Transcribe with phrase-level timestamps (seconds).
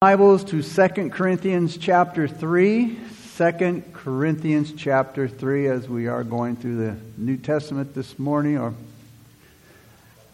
[0.00, 2.96] Bibles to 2 Corinthians chapter 3.
[3.36, 8.74] 2 Corinthians chapter 3 as we are going through the New Testament this morning or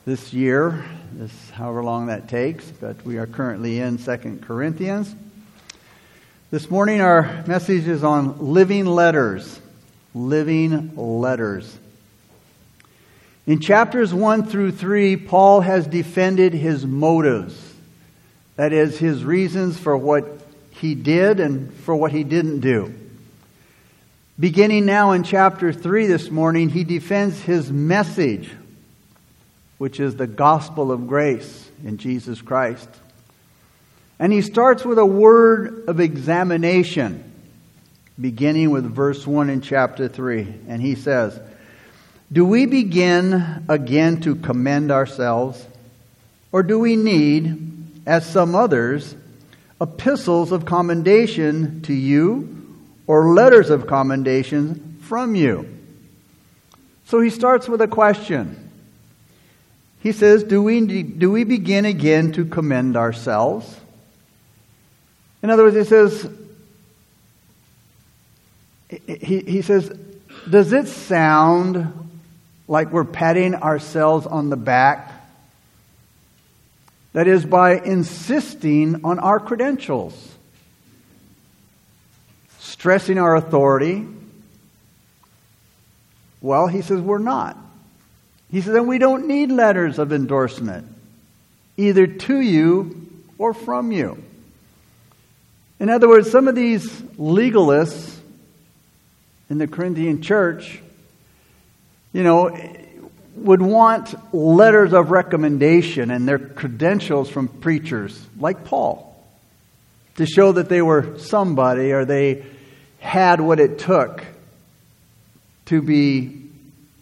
[0.05, 5.15] this year, this however long that takes, but we are currently in 2 Corinthians.
[6.51, 9.59] This morning our message is on living letters.
[10.15, 11.75] Living letters.
[13.47, 17.74] In chapters 1 through 3, Paul has defended his motives
[18.57, 22.95] that is, his reasons for what he did and for what he didn't do.
[24.39, 28.51] Beginning now in chapter 3 this morning, he defends his message,
[29.79, 32.89] which is the gospel of grace in Jesus Christ.
[34.19, 37.33] And he starts with a word of examination,
[38.21, 40.55] beginning with verse 1 in chapter 3.
[40.69, 41.39] And he says,
[42.33, 45.65] Do we begin again to commend ourselves,
[46.53, 47.74] or do we need
[48.07, 49.15] as some others,
[49.81, 52.77] epistles of commendation to you
[53.07, 55.69] or letters of commendation from you.
[57.07, 58.71] So he starts with a question.
[60.01, 63.81] He says, Do we, do we begin again to commend ourselves?
[65.43, 66.31] In other words, he says,
[68.89, 69.91] he, he says,
[70.49, 71.93] Does it sound
[72.67, 75.14] like we're patting ourselves on the back
[77.15, 80.35] that is, by insisting on our credentials,
[82.59, 84.07] stressing our authority.
[86.43, 87.57] Well, he says we're not.
[88.51, 90.87] He says, and we don't need letters of endorsement,
[91.77, 94.23] either to you or from you.
[95.81, 96.87] In other words, some of these
[97.19, 98.17] legalists
[99.49, 100.81] in the Corinthian church,
[102.13, 102.57] you know,
[103.37, 109.11] would want letters of recommendation and their credentials from preachers like Paul
[110.17, 112.45] to show that they were somebody or they
[113.01, 114.25] had what it took
[115.67, 116.43] to be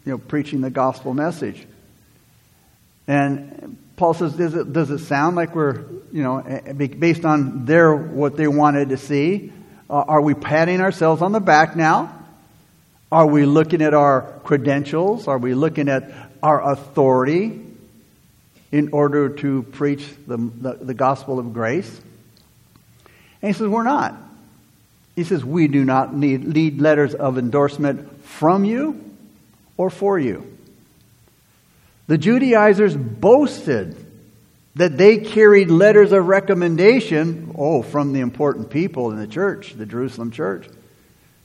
[0.05, 1.67] you know preaching the gospel message
[3.07, 6.43] and paul says does it, does it sound like we're you know
[6.99, 9.53] based on their what they wanted to see
[9.91, 12.23] uh, are we patting ourselves on the back now
[13.13, 15.29] are we looking at our credentials?
[15.29, 17.61] Are we looking at our authority
[18.71, 22.01] in order to preach the, the, the, gospel of grace?
[23.41, 24.17] And he says, We're not.
[25.15, 29.05] He says, We do not need, need letters of endorsement from you
[29.77, 30.47] or for you.
[32.07, 33.97] The Judaizers boasted
[34.75, 39.87] that they carried letters of recommendation, oh, from the important people in the church, the
[39.87, 40.67] Jerusalem church.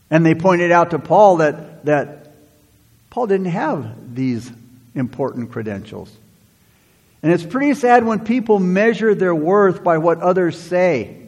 [0.09, 2.33] And they pointed out to Paul that, that
[3.09, 4.49] Paul didn't have these
[4.97, 6.11] important credentials.
[7.23, 11.27] And it's pretty sad when people measure their worth by what others say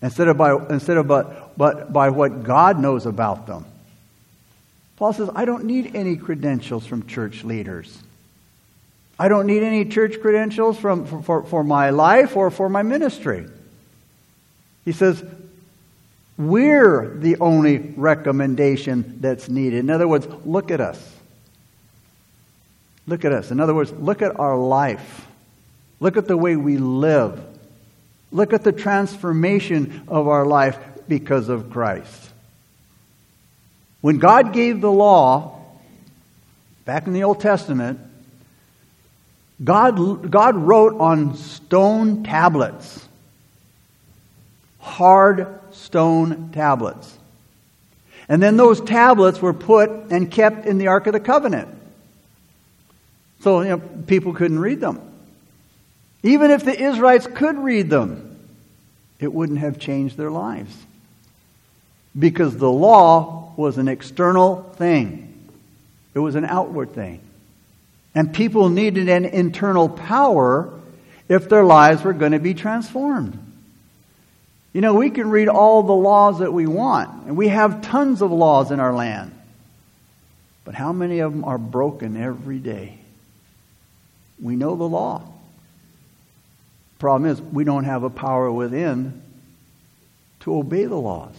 [0.00, 3.64] instead of by, instead of but, but by what God knows about them.
[4.96, 8.02] Paul says, I don't need any credentials from church leaders.
[9.18, 13.46] I don't need any church credentials from, for, for my life or for my ministry.
[14.84, 15.22] He says,
[16.36, 19.80] we're the only recommendation that's needed.
[19.80, 21.17] In other words, look at us.
[23.08, 23.50] Look at us.
[23.50, 25.26] In other words, look at our life.
[25.98, 27.42] Look at the way we live.
[28.30, 32.30] Look at the transformation of our life because of Christ.
[34.02, 35.58] When God gave the law,
[36.84, 37.98] back in the Old Testament,
[39.64, 43.08] God, God wrote on stone tablets,
[44.80, 47.16] hard stone tablets.
[48.28, 51.77] And then those tablets were put and kept in the Ark of the Covenant.
[53.40, 55.00] So you know, people couldn't read them.
[56.22, 58.38] Even if the Israelites could read them,
[59.20, 60.74] it wouldn't have changed their lives.
[62.18, 65.50] Because the law was an external thing,
[66.14, 67.20] it was an outward thing.
[68.14, 70.72] And people needed an internal power
[71.28, 73.38] if their lives were going to be transformed.
[74.72, 78.22] You know, we can read all the laws that we want, and we have tons
[78.22, 79.32] of laws in our land.
[80.64, 82.98] But how many of them are broken every day?
[84.40, 85.22] We know the law.
[86.98, 89.22] Problem is, we don't have a power within
[90.40, 91.34] to obey the laws.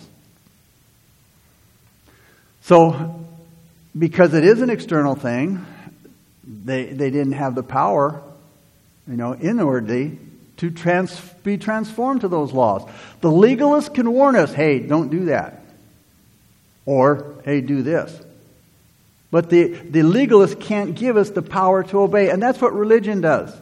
[2.62, 3.25] So,
[3.98, 5.66] because it is an external thing,
[6.44, 8.22] they, they didn't have the power,
[9.07, 10.19] you know, inwardly
[10.57, 12.90] to trans, be transformed to those laws.
[13.22, 15.63] The legalist can warn us, hey, don't do that.
[16.86, 18.18] Or, hey, do this.
[19.31, 23.21] But the, the legalist can't give us the power to obey, and that's what religion
[23.21, 23.53] does.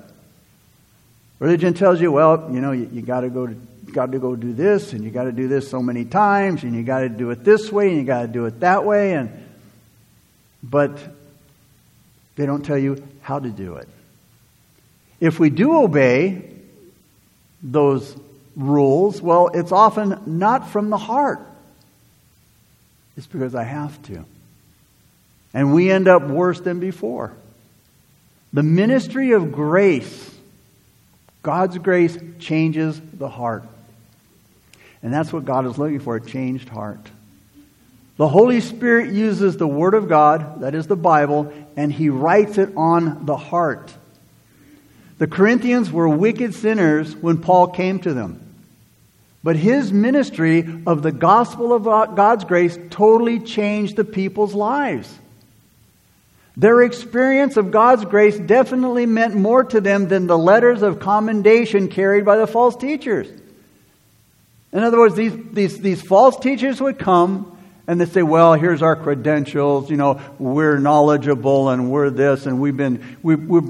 [1.40, 3.56] Religion tells you, well, you know, you, you got to go to
[3.92, 6.76] got to go do this, and you got to do this so many times, and
[6.76, 9.14] you got to do it this way, and you got to do it that way,
[9.14, 9.30] and
[10.62, 10.98] but
[12.36, 13.88] they don't tell you how to do it.
[15.20, 16.50] If we do obey
[17.64, 18.16] those
[18.56, 21.40] rules, well, it's often not from the heart.
[23.16, 24.26] It's because I have to.
[25.58, 27.34] And we end up worse than before.
[28.54, 30.36] The ministry of grace,
[31.42, 33.64] God's grace changes the heart.
[35.02, 37.00] And that's what God is looking for a changed heart.
[38.18, 42.60] The Holy Spirit uses the Word of God, that is the Bible, and He writes
[42.60, 43.92] it on the heart.
[45.18, 48.44] The Corinthians were wicked sinners when Paul came to them.
[49.44, 55.12] But his ministry of the gospel of God's grace totally changed the people's lives.
[56.58, 61.88] Their experience of God's grace definitely meant more to them than the letters of commendation
[61.88, 63.28] carried by the false teachers.
[64.74, 67.54] In other words, these, these, these false teachers would come
[67.86, 72.60] and they say, well, here's our credentials, you know, we're knowledgeable and we're this and
[72.60, 73.62] we've been, we, we're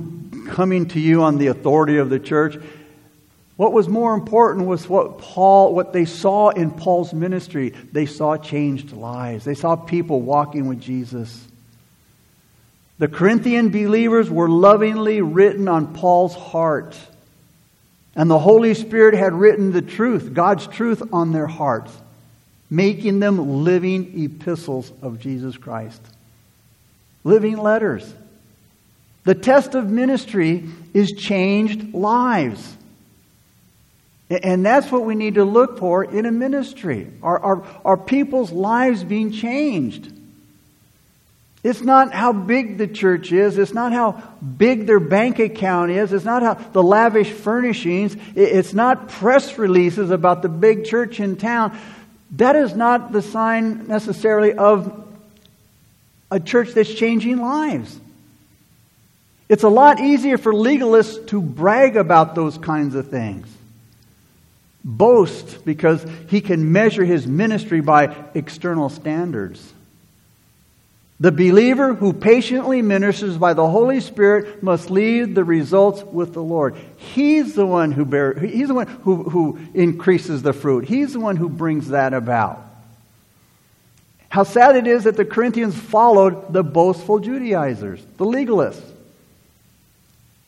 [0.48, 2.58] coming to you on the authority of the church.
[3.58, 7.72] What was more important was what Paul, what they saw in Paul's ministry.
[7.92, 9.44] They saw changed lives.
[9.44, 11.48] They saw people walking with Jesus.
[13.00, 16.98] The Corinthian believers were lovingly written on Paul's heart.
[18.16, 21.92] And the Holy Spirit had written the truth, God's truth, on their hearts
[22.70, 26.02] making them living epistles of Jesus Christ.
[27.24, 28.14] Living letters.
[29.24, 32.76] The test of ministry is changed lives.
[34.30, 37.12] And that's what we need to look for in a ministry.
[37.24, 40.12] Are, are, are people's lives being changed?
[41.68, 43.58] It's not how big the church is.
[43.58, 44.12] It's not how
[44.42, 46.14] big their bank account is.
[46.14, 48.16] It's not how the lavish furnishings.
[48.36, 51.78] It's not press releases about the big church in town.
[52.38, 55.06] That is not the sign necessarily of
[56.32, 58.00] a church that's changing lives.
[59.50, 63.46] It's a lot easier for legalists to brag about those kinds of things.
[64.86, 69.74] Boast because he can measure his ministry by external standards.
[71.20, 76.44] The believer who patiently ministers by the Holy Spirit must leave the results with the
[76.44, 76.76] Lord.
[76.98, 80.86] He's the one who bear, he's the one who, who increases the fruit.
[80.86, 82.64] He's the one who brings that about.
[84.30, 88.94] How sad it is that the Corinthians followed the boastful Judaizers, the legalists.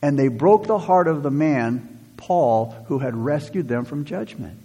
[0.02, 4.58] And they broke the heart of the man, Paul, who had rescued them from judgment.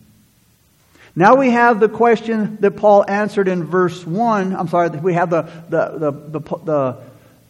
[1.15, 4.56] Now we have the question that Paul answered in verse 1.
[4.56, 6.97] I'm sorry, we have the, the, the, the,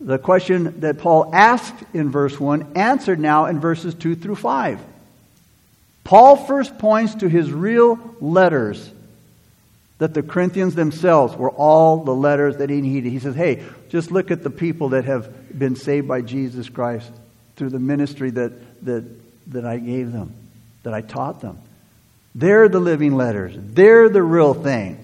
[0.02, 4.80] the, question that Paul asked in verse 1 answered now in verses 2 through 5.
[6.04, 8.92] Paul first points to his real letters
[9.98, 13.12] that the Corinthians themselves were all the letters that he needed.
[13.12, 17.10] He says, hey, just look at the people that have been saved by Jesus Christ
[17.56, 19.06] through the ministry that, that,
[19.52, 20.36] that I gave them,
[20.84, 21.58] that I taught them.
[22.36, 23.54] They're the living letters.
[23.58, 25.00] They're the real thing.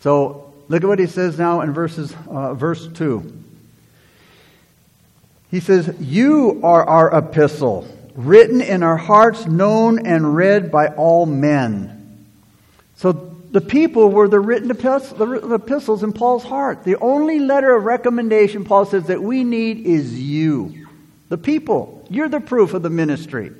[0.00, 3.38] So look at what he says now in verses, uh, verse 2.
[5.52, 7.86] He says, You are our epistle,
[8.16, 12.26] written in our hearts, known and read by all men.
[12.96, 16.84] So the people were the written epistles in Paul's heart.
[16.84, 20.88] The only letter of recommendation, Paul says, that we need is you.
[21.28, 22.06] The people.
[22.10, 23.52] You're the proof of the ministry.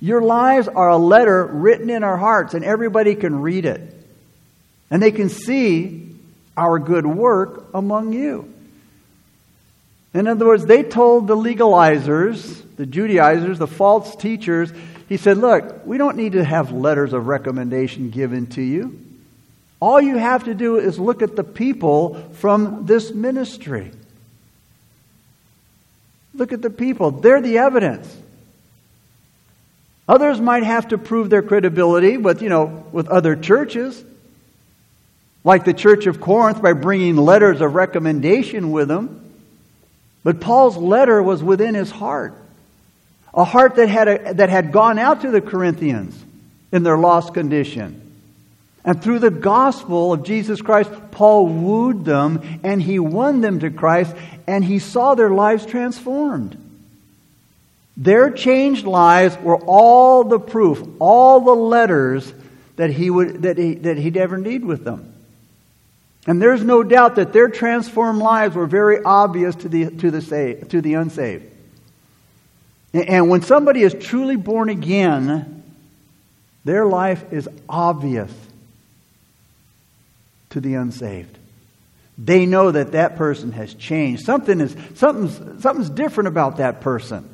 [0.00, 3.80] Your lives are a letter written in our hearts, and everybody can read it.
[4.90, 6.14] And they can see
[6.56, 8.52] our good work among you.
[10.14, 14.72] In other words, they told the legalizers, the Judaizers, the false teachers,
[15.08, 18.98] he said, Look, we don't need to have letters of recommendation given to you.
[19.78, 23.92] All you have to do is look at the people from this ministry.
[26.34, 27.10] Look at the people.
[27.10, 28.14] They're the evidence.
[30.08, 34.02] Others might have to prove their credibility with, you know, with other churches,
[35.42, 39.22] like the church of Corinth by bringing letters of recommendation with them.
[40.22, 42.34] But Paul's letter was within his heart.
[43.34, 46.20] A heart that had, a, that had gone out to the Corinthians
[46.72, 48.02] in their lost condition.
[48.84, 53.70] And through the gospel of Jesus Christ, Paul wooed them and he won them to
[53.70, 54.14] Christ
[54.46, 56.56] and he saw their lives transformed.
[57.96, 62.32] Their changed lives were all the proof, all the letters
[62.76, 65.14] that he would that he that he'd ever need with them.
[66.26, 70.66] And there's no doubt that their transformed lives were very obvious to the to the
[70.68, 71.44] to the unsaved.
[72.92, 75.62] And when somebody is truly born again,
[76.64, 78.32] their life is obvious
[80.50, 81.36] to the unsaved.
[82.18, 84.24] They know that that person has changed.
[84.24, 87.28] Something is, something's, something's different about that person.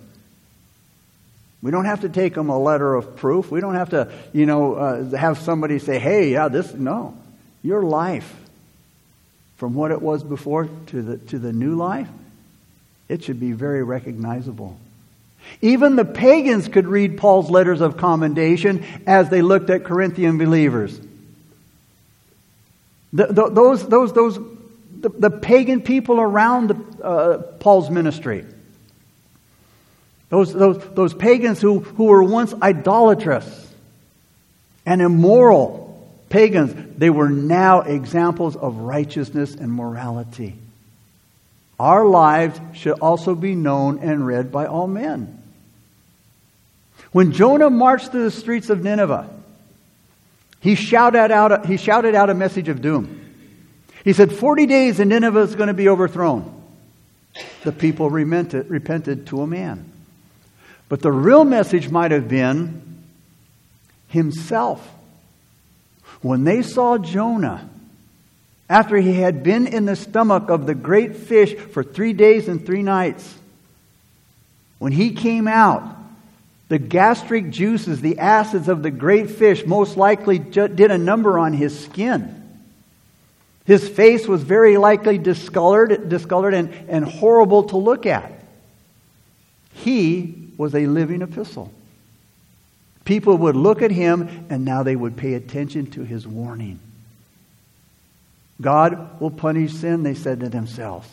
[1.63, 3.51] We don't have to take them a letter of proof.
[3.51, 7.17] We don't have to, you know, uh, have somebody say, hey, yeah, this, no.
[7.63, 8.35] Your life,
[9.57, 12.09] from what it was before to the, to the new life,
[13.09, 14.77] it should be very recognizable.
[15.61, 20.99] Even the pagans could read Paul's letters of commendation as they looked at Corinthian believers.
[23.13, 24.39] The, the, those, those, those,
[25.01, 28.47] the, the, pagan people around uh, Paul's ministry.
[30.33, 33.45] Those, those, those pagans who, who were once idolatrous
[34.87, 40.57] and immoral pagans, they were now examples of righteousness and morality.
[41.79, 45.43] Our lives should also be known and read by all men.
[47.13, 49.29] When Jonah marched through the streets of Nineveh,
[50.61, 53.21] he shouted out, he shouted out a message of doom.
[54.03, 56.63] He said, 40 days and Nineveh is going to be overthrown.
[57.65, 59.92] The people repented, repented to a man.
[60.93, 63.03] But the real message might have been
[64.09, 64.87] himself.
[66.21, 67.67] When they saw Jonah,
[68.69, 72.67] after he had been in the stomach of the great fish for three days and
[72.67, 73.35] three nights,
[74.81, 75.83] when he came out,
[76.69, 81.55] the gastric juices, the acids of the great fish, most likely did a number on
[81.55, 82.39] his skin.
[83.65, 88.42] His face was very likely discolored, discolored and, and horrible to look at.
[89.73, 91.73] He was a living epistle.
[93.05, 96.79] People would look at him and now they would pay attention to his warning.
[98.61, 101.09] God will punish sin, they said to themselves.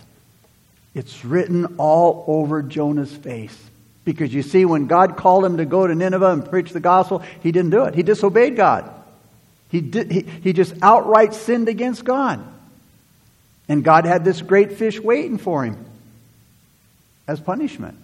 [0.94, 3.58] It's written all over Jonah's face.
[4.06, 7.24] Because you see, when God called him to go to Nineveh and preach the gospel,
[7.42, 7.96] he didn't do it.
[7.96, 8.92] He disobeyed God.
[9.70, 12.44] He, did, he, he just outright sinned against God.
[13.68, 15.86] And God had this great fish waiting for him
[17.28, 17.98] as punishment.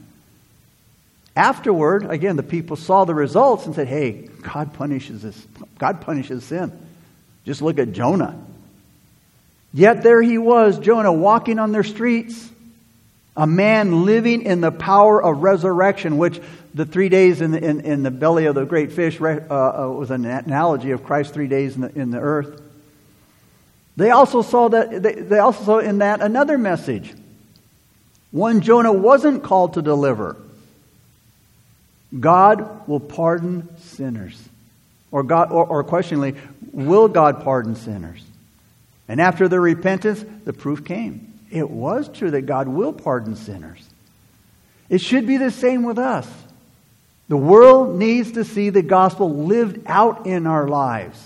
[1.35, 5.47] Afterward, again, the people saw the results and said, hey, God punishes this.
[5.77, 6.71] God punishes sin.
[7.45, 8.41] Just look at Jonah.
[9.73, 12.49] Yet there he was, Jonah, walking on their streets
[13.37, 16.39] a man living in the power of resurrection, which
[16.73, 19.89] the three days in the, in, in the belly of the great fish uh, uh,
[19.89, 22.61] was an analogy of Christ's three days in the, in the earth.
[23.97, 27.13] They also saw that they, they also saw in that another message.
[28.31, 30.37] One Jonah wasn't called to deliver.
[32.17, 34.41] God will pardon sinners.
[35.11, 36.35] Or God or, or questioningly,
[36.71, 38.23] will God pardon sinners?
[39.07, 41.33] And after their repentance, the proof came.
[41.51, 43.87] It was true that God will pardon sinners.
[44.89, 46.27] It should be the same with us.
[47.27, 51.19] The world needs to see the gospel lived out in our lives.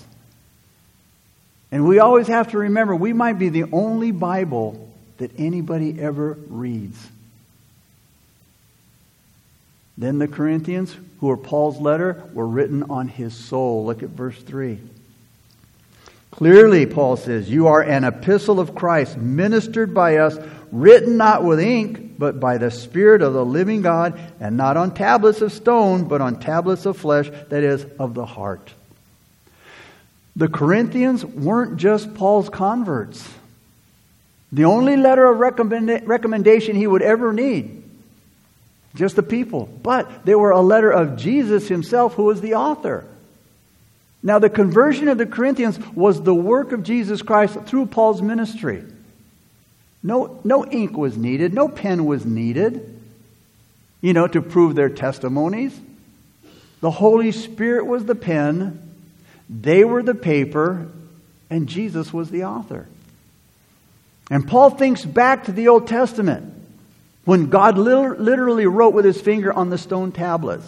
[1.72, 6.38] And we always have to remember we might be the only Bible that anybody ever
[6.48, 6.98] reads.
[10.00, 13.84] Then the Corinthians, who are Paul's letter, were written on his soul.
[13.84, 14.80] Look at verse 3.
[16.30, 20.38] Clearly, Paul says, you are an epistle of Christ, ministered by us,
[20.72, 24.94] written not with ink, but by the Spirit of the living God, and not on
[24.94, 28.72] tablets of stone, but on tablets of flesh, that is, of the heart.
[30.34, 33.28] The Corinthians weren't just Paul's converts.
[34.50, 37.79] The only letter of recommendation he would ever need.
[38.94, 39.66] Just the people.
[39.82, 43.04] But they were a letter of Jesus himself, who was the author.
[44.22, 48.84] Now, the conversion of the Corinthians was the work of Jesus Christ through Paul's ministry.
[50.02, 53.00] No, no ink was needed, no pen was needed,
[54.00, 55.78] you know, to prove their testimonies.
[56.80, 58.80] The Holy Spirit was the pen,
[59.48, 60.88] they were the paper,
[61.50, 62.88] and Jesus was the author.
[64.30, 66.54] And Paul thinks back to the Old Testament
[67.24, 70.66] when God literally wrote with his finger on the stone tablets.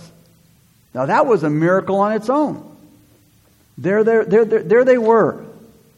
[0.94, 2.68] Now, that was a miracle on its own.
[3.78, 5.44] There, there, there, there, there they were.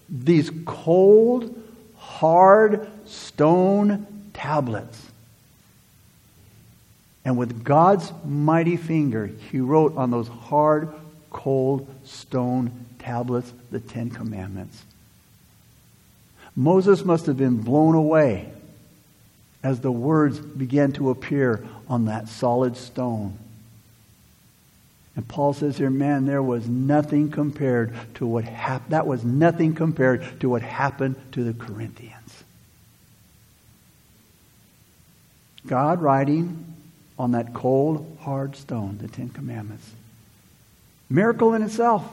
[0.08, 1.60] These cold,
[1.96, 5.00] hard stone tablets.
[7.24, 10.92] And with God's mighty finger, he wrote on those hard,
[11.30, 14.82] cold stone tablets the Ten Commandments.
[16.54, 18.53] Moses must have been blown away
[19.64, 23.36] as the words began to appear on that solid stone.
[25.16, 28.92] And Paul says here, man, there was nothing compared to what happened.
[28.92, 32.44] That was nothing compared to what happened to the Corinthians.
[35.66, 36.74] God writing
[37.18, 39.88] on that cold, hard stone, the Ten Commandments.
[41.08, 42.04] Miracle in itself.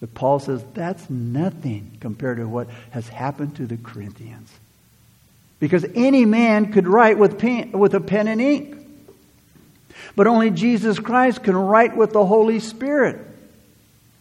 [0.00, 4.50] But Paul says that's nothing compared to what has happened to the Corinthians.
[5.60, 8.76] Because any man could write with, pen, with a pen and ink.
[10.14, 13.24] But only Jesus Christ can write with the Holy Spirit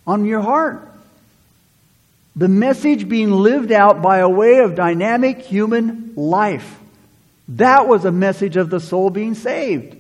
[0.06, 0.92] on your heart.
[2.36, 6.80] The message being lived out by a way of dynamic human life.
[7.50, 9.96] That was a message of the soul being saved.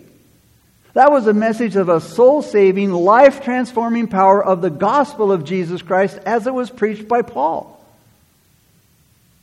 [0.94, 5.44] That was a message of a soul saving, life transforming power of the gospel of
[5.44, 7.77] Jesus Christ as it was preached by Paul.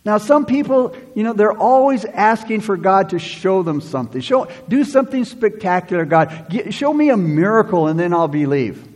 [0.04, 4.20] Now, some people, you know, they're always asking for God to show them something.
[4.20, 6.46] Show, do something spectacular, God.
[6.50, 8.86] Get, show me a miracle and then I'll believe.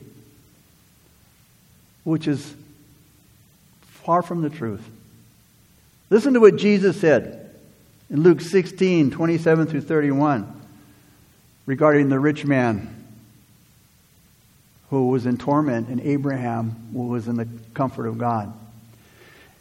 [2.05, 2.55] Which is
[3.81, 4.83] far from the truth.
[6.11, 7.55] Listen to what Jesus said
[8.11, 10.61] in Luke 16, 27 through 31,
[11.65, 12.95] regarding the rich man
[14.91, 18.53] who was in torment and Abraham who was in the comfort of God.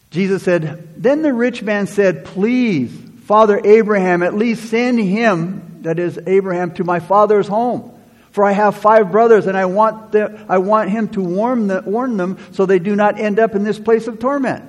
[0.09, 2.91] Jesus said, Then the rich man said, Please,
[3.25, 7.93] Father Abraham, at least send him, that is Abraham, to my father's home.
[8.31, 11.81] For I have five brothers, and I want, them, I want him to warn, the,
[11.85, 14.63] warn them so they do not end up in this place of torment.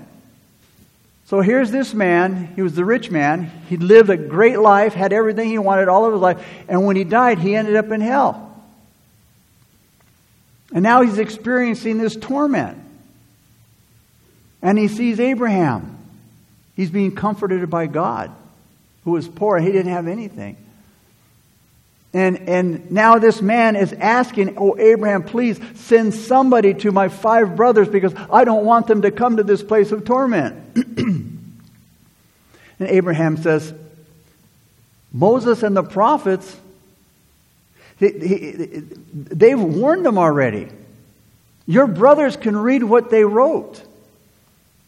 [1.27, 2.55] So here's this man.
[2.57, 3.51] He was the rich man.
[3.69, 6.43] He lived a great life, had everything he wanted all of his life.
[6.67, 8.47] And when he died, he ended up in hell.
[10.73, 12.83] And now he's experiencing this torment.
[14.63, 15.99] And he sees Abraham.
[16.75, 18.31] He's being comforted by God,
[19.05, 19.59] who was poor.
[19.59, 20.57] He didn't have anything.
[22.15, 27.55] And, and now this man is asking, Oh, Abraham, please send somebody to my five
[27.55, 30.77] brothers because I don't want them to come to this place of torment.
[30.97, 31.51] and
[32.81, 33.75] Abraham says,
[35.13, 36.57] Moses and the prophets,
[37.99, 38.11] they,
[39.13, 40.69] they've warned them already.
[41.67, 43.83] Your brothers can read what they wrote.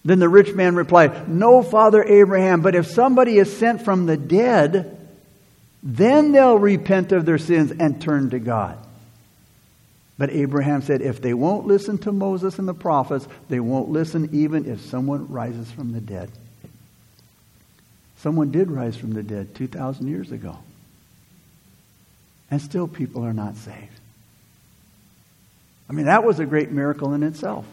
[0.05, 4.17] Then the rich man replied, No, Father Abraham, but if somebody is sent from the
[4.17, 4.97] dead,
[5.83, 8.79] then they'll repent of their sins and turn to God.
[10.17, 14.31] But Abraham said, If they won't listen to Moses and the prophets, they won't listen
[14.33, 16.31] even if someone rises from the dead.
[18.19, 20.59] Someone did rise from the dead 2,000 years ago.
[22.51, 23.99] And still people are not saved.
[25.89, 27.65] I mean, that was a great miracle in itself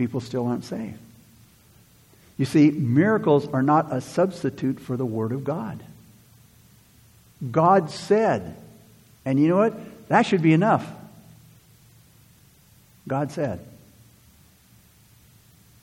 [0.00, 0.96] people still aren't saved.
[2.38, 5.78] You see, miracles are not a substitute for the Word of God.
[7.50, 8.56] God said,
[9.26, 10.08] and you know what?
[10.08, 10.90] That should be enough.
[13.06, 13.60] God said.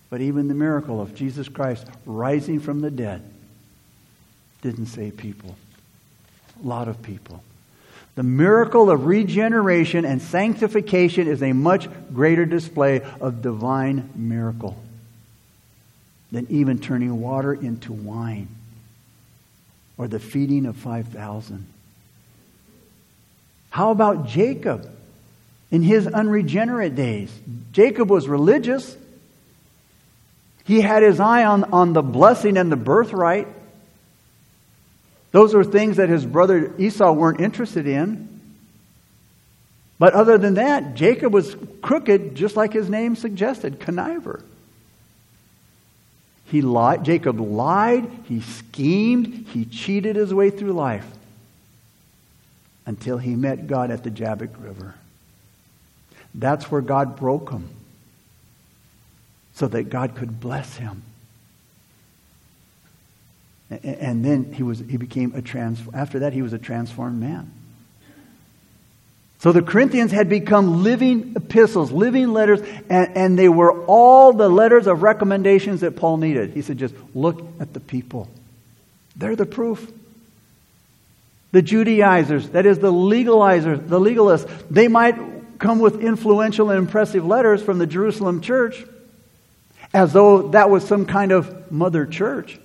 [0.09, 3.21] But even the miracle of Jesus Christ rising from the dead
[4.63, 5.55] didn't save people.
[6.63, 7.43] A lot of people.
[8.17, 14.75] The miracle of regeneration and sanctification is a much greater display of divine miracle
[16.31, 18.47] than even turning water into wine
[19.99, 21.67] or the feeding of 5,000.
[23.69, 24.89] How about Jacob
[25.69, 27.31] in his unregenerate days?
[27.71, 28.97] Jacob was religious.
[30.63, 33.47] He had his eye on, on the blessing and the birthright.
[35.31, 38.27] Those were things that his brother Esau weren't interested in.
[39.99, 44.43] But other than that, Jacob was crooked, just like his name suggested, conniver.
[46.45, 51.05] He lied, Jacob lied, he schemed, he cheated his way through life
[52.85, 54.95] until he met God at the Jabbok River.
[56.33, 57.69] That's where God broke him
[59.55, 61.01] so that God could bless him.
[63.69, 67.51] And then he, was, he became a trans, after that, he was a transformed man.
[69.39, 74.49] So the Corinthians had become living epistles, living letters, and, and, they were all the
[74.49, 76.51] letters of recommendations that Paul needed.
[76.51, 78.29] He said, just look at the people.
[79.15, 79.91] They're the proof.
[81.51, 87.25] The Judaizers, that is the legalizers, the legalists, they might come with influential and impressive
[87.25, 88.83] letters from the Jerusalem church
[89.93, 92.59] as though that was some kind of mother church.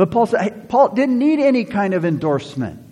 [0.00, 2.82] But Paul said, Paul didn't need any kind of endorsement.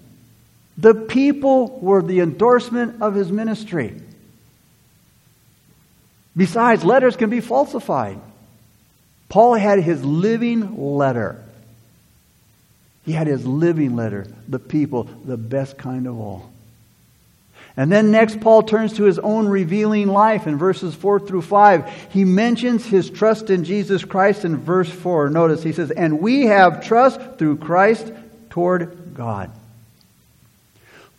[0.77, 3.99] The people were the endorsement of his ministry.
[6.37, 8.21] Besides, letters can be falsified.
[9.31, 11.43] Paul had his living letter.
[13.07, 16.53] He had his living letter, the people, the best kind of all.
[17.79, 22.09] And then next, Paul turns to his own revealing life in verses 4 through 5.
[22.11, 25.31] He mentions his trust in Jesus Christ in verse 4.
[25.31, 28.11] Notice he says, And we have trust through Christ
[28.51, 29.53] toward God.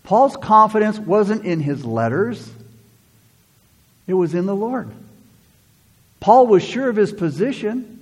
[0.04, 2.52] Paul's confidence wasn't in his letters,
[4.06, 4.90] it was in the Lord.
[6.20, 7.99] Paul was sure of his position.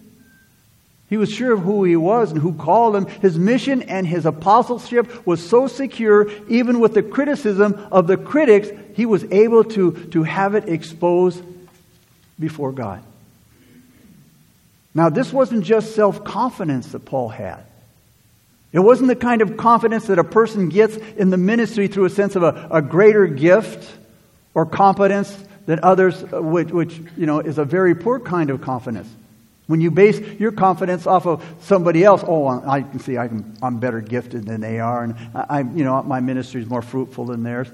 [1.09, 3.05] He was sure of who he was and who called him.
[3.05, 8.69] His mission and his apostleship was so secure, even with the criticism of the critics,
[8.93, 11.41] he was able to, to have it exposed
[12.37, 13.03] before God.
[14.93, 17.63] Now, this wasn't just self confidence that Paul had.
[18.73, 22.09] It wasn't the kind of confidence that a person gets in the ministry through a
[22.09, 23.89] sense of a, a greater gift
[24.53, 25.35] or competence
[25.67, 29.07] than others, uh, which, which you know, is a very poor kind of confidence.
[29.67, 33.57] When you base your confidence off of somebody else, oh, I can see I can,
[33.61, 37.25] I'm better gifted than they are, and I, you know, my ministry is more fruitful
[37.25, 37.67] than theirs.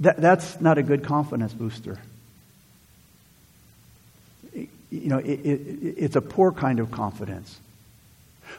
[0.00, 1.98] That, that's not a good confidence booster.
[4.52, 7.60] You know, it, it, it's a poor kind of confidence.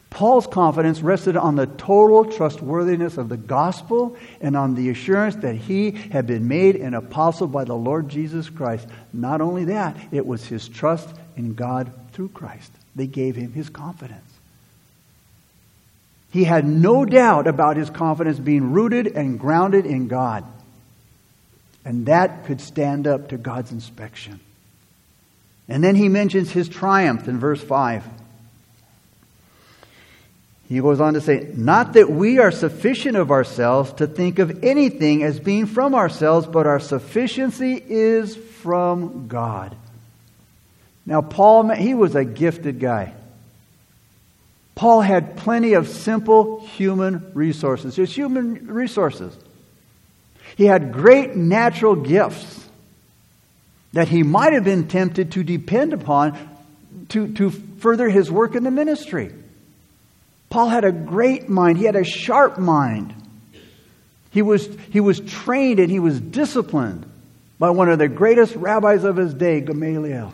[0.10, 5.56] Paul's confidence rested on the total trustworthiness of the gospel and on the assurance that
[5.56, 8.88] he had been made an apostle by the Lord Jesus Christ.
[9.12, 12.70] Not only that, it was his trust in God through Christ.
[12.98, 14.30] They gave him his confidence.
[16.32, 20.44] He had no doubt about his confidence being rooted and grounded in God.
[21.86, 24.42] And that could stand up to God's inspection.
[25.70, 28.04] And then he mentions his triumph in verse 5.
[30.68, 34.62] He goes on to say, Not that we are sufficient of ourselves to think of
[34.62, 39.74] anything as being from ourselves, but our sufficiency is from God.
[41.10, 43.16] Now, Paul, he was a gifted guy.
[44.76, 49.36] Paul had plenty of simple human resources, just human resources.
[50.56, 52.64] He had great natural gifts
[53.94, 56.38] that he might have been tempted to depend upon
[57.10, 59.34] to, to further his work in the ministry.
[60.52, 63.16] Paul had a great mind, he had a sharp mind.
[64.30, 67.12] He was, he was trained and he was disciplined
[67.58, 70.34] by one of the greatest rabbis of his day, Gamaliel.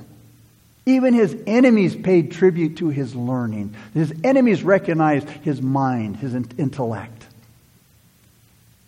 [0.85, 3.75] Even his enemies paid tribute to his learning.
[3.93, 7.25] His enemies recognized his mind, his intellect.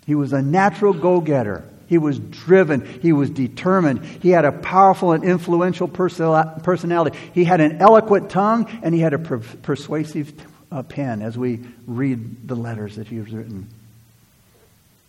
[0.05, 1.63] He was a natural go getter.
[1.88, 2.86] He was driven.
[3.01, 4.05] He was determined.
[4.05, 7.17] He had a powerful and influential personality.
[7.33, 10.33] He had an eloquent tongue and he had a persuasive
[10.71, 13.69] uh, pen as we read the letters that he has written.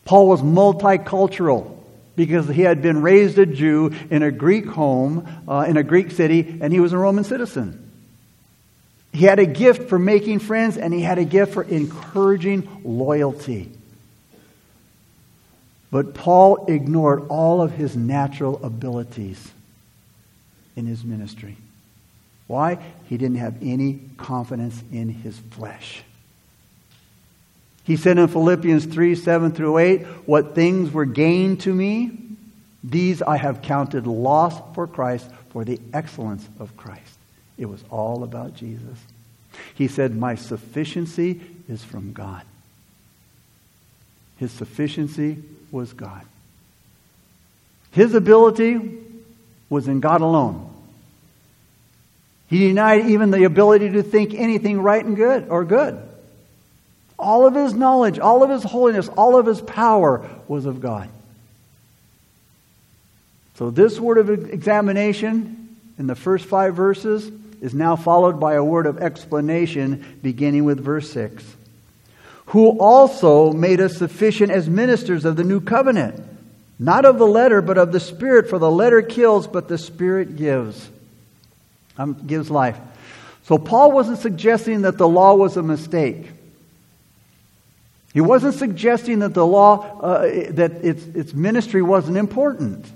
[0.05, 1.78] Paul was multicultural
[2.18, 6.11] because he had been raised a Jew in a Greek home, uh, in a Greek
[6.11, 7.92] city, and he was a Roman citizen.
[9.12, 13.70] He had a gift for making friends, and he had a gift for encouraging loyalty.
[15.92, 19.52] But Paul ignored all of his natural abilities
[20.74, 21.57] in his ministry.
[22.48, 22.78] Why?
[23.04, 26.02] He didn't have any confidence in his flesh.
[27.88, 32.18] He said in Philippians 3 7 through 8, What things were gained to me,
[32.85, 37.16] these I have counted loss for Christ, for the excellence of Christ.
[37.57, 38.98] It was all about Jesus.
[39.74, 42.42] He said, My sufficiency is from God.
[44.37, 46.27] His sufficiency was God.
[47.92, 48.98] His ability
[49.70, 50.70] was in God alone.
[52.48, 56.08] He denied even the ability to think anything right and good or good.
[57.18, 61.09] All of his knowledge, all of his holiness, all of his power was of God.
[63.57, 67.28] So, this word of examination in the first five verses
[67.61, 71.44] is now followed by a word of explanation beginning with verse 6.
[72.46, 76.24] Who also made us sufficient as ministers of the new covenant,
[76.78, 80.37] not of the letter, but of the Spirit, for the letter kills, but the Spirit
[80.37, 80.88] gives
[81.98, 82.78] um, gives life.
[83.44, 86.31] So Paul wasn't suggesting that the law was a mistake.
[88.12, 92.87] He wasn't suggesting that the law, uh, that its, its ministry wasn't important.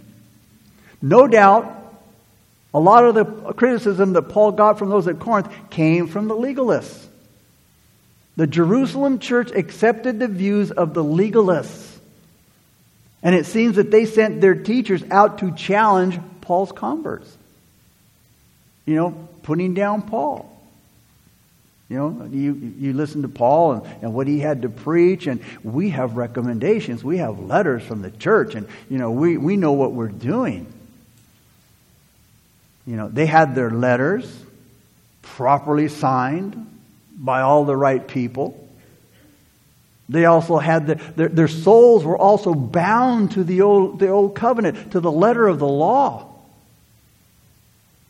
[1.01, 1.79] No doubt,
[2.75, 6.35] a lot of the criticism that Paul got from those at Corinth came from the
[6.35, 7.07] legalists.
[8.37, 11.91] The Jerusalem church accepted the views of the legalists.
[13.23, 17.37] And it seems that they sent their teachers out to challenge Paul's converts
[18.87, 20.49] you know, putting down Paul.
[21.93, 25.43] You know, you, you listen to Paul and, and what he had to preach, and
[25.63, 27.05] we have recommendations.
[27.05, 30.73] We have letters from the church, and, you know, we, we know what we're doing.
[32.87, 34.25] You know, they had their letters
[35.21, 36.67] properly signed
[37.15, 38.67] by all the right people.
[40.09, 44.35] They also had the, their, their souls were also bound to the old, the old
[44.35, 46.32] covenant, to the letter of the law.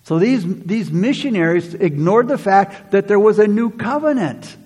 [0.04, 4.56] So these, these missionaries ignored the fact that there was a new covenant.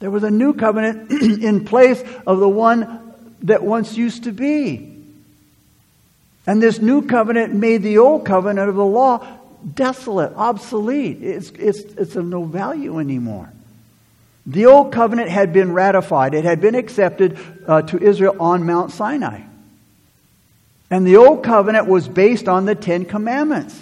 [0.00, 1.10] There was a new covenant
[1.42, 4.94] in place of the one that once used to be.
[6.46, 9.26] And this new covenant made the old covenant of the law
[9.74, 11.22] desolate, obsolete.
[11.22, 13.52] It's, it's, it's of no value anymore.
[14.46, 18.92] The old covenant had been ratified, it had been accepted uh, to Israel on Mount
[18.92, 19.42] Sinai.
[20.90, 23.78] And the old covenant was based on the Ten Commandments.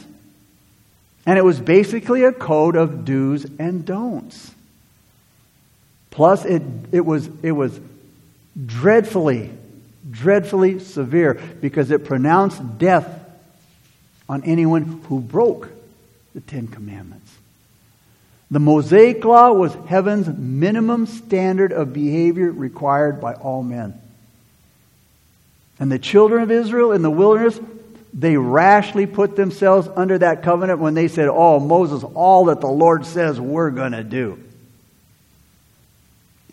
[1.24, 4.52] And it was basically a code of do's and don'ts.
[6.10, 7.78] Plus, it, it, was, it was
[8.64, 9.50] dreadfully,
[10.10, 13.06] dreadfully severe because it pronounced death
[14.28, 15.68] on anyone who broke
[16.34, 17.32] the Ten Commandments.
[18.50, 24.00] The Mosaic Law was heaven's minimum standard of behavior required by all men.
[25.78, 27.60] And the children of Israel in the wilderness,
[28.14, 32.68] they rashly put themselves under that covenant when they said, Oh, Moses, all that the
[32.68, 34.42] Lord says we're going to do.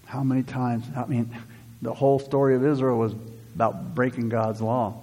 [0.05, 0.85] How many times?
[0.95, 1.35] I mean,
[1.81, 3.13] the whole story of Israel was
[3.55, 5.01] about breaking God's law.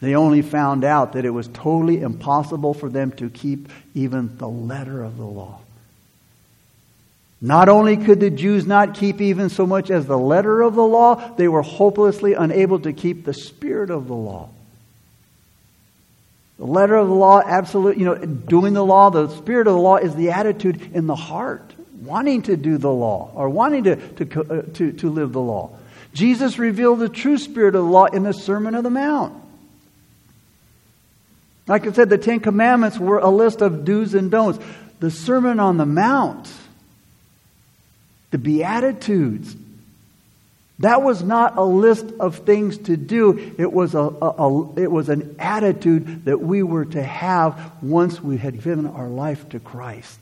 [0.00, 4.48] They only found out that it was totally impossible for them to keep even the
[4.48, 5.60] letter of the law.
[7.40, 10.82] Not only could the Jews not keep even so much as the letter of the
[10.82, 14.48] law, they were hopelessly unable to keep the spirit of the law.
[16.58, 19.80] The letter of the law, absolutely, you know, doing the law, the spirit of the
[19.80, 21.72] law is the attitude in the heart,
[22.02, 25.70] wanting to do the law or wanting to, to, uh, to, to live the law.
[26.14, 29.40] Jesus revealed the true spirit of the law in the Sermon of the Mount.
[31.68, 34.58] Like I said, the Ten Commandments were a list of do's and don'ts.
[34.98, 36.50] The Sermon on the Mount,
[38.30, 39.56] the Beatitudes,
[40.80, 43.54] that was not a list of things to do.
[43.58, 48.22] It was, a, a, a, it was an attitude that we were to have once
[48.22, 50.18] we had given our life to Christ.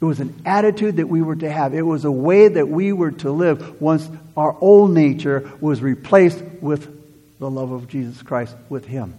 [0.00, 1.74] It was an attitude that we were to have.
[1.74, 6.42] It was a way that we were to live once our old nature was replaced
[6.60, 6.88] with
[7.38, 9.14] the love of Jesus Christ with him,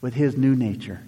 [0.00, 1.00] with his new nature.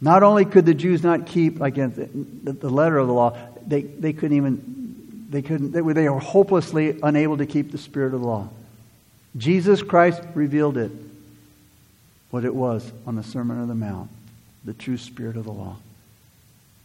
[0.00, 2.08] Not only could the Jews not keep, the,
[2.52, 6.18] the letter of the law, they, they couldn't even, they couldn't, they were, they were
[6.18, 8.48] hopelessly unable to keep the spirit of the law.
[9.36, 10.90] Jesus Christ revealed it,
[12.30, 14.10] what it was on the Sermon on the Mount,
[14.64, 15.76] the true spirit of the law.